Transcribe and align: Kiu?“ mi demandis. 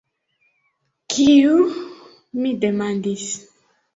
Kiu?“ 1.13 1.59
mi 2.41 2.53
demandis. 2.65 3.29